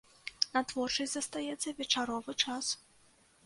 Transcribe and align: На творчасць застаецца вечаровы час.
На 0.55 0.63
творчасць 0.71 1.13
застаецца 1.17 1.75
вечаровы 1.83 2.39
час. 2.47 2.75